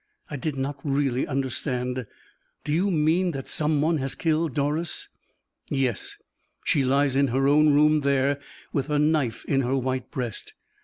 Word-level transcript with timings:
"I 0.31 0.35
did 0.35 0.55
not 0.55 0.79
really 0.83 1.27
understand. 1.27 2.07
Do 2.63 2.73
you 2.73 2.89
mean 2.89 3.33
that 3.33 3.47
some 3.47 3.81
one 3.83 3.97
has 3.99 4.15
killed 4.15 4.55
Doris?" 4.55 5.09
"Yes; 5.69 6.17
she 6.63 6.83
lies 6.83 7.15
in 7.15 7.27
her 7.27 7.47
own 7.47 7.71
room 7.71 7.99
there, 8.01 8.39
with 8.73 8.89
a 8.89 8.97
knife 8.97 9.45
in 9.45 9.61
her 9.61 9.77
white 9.77 10.09
breast. 10.09 10.53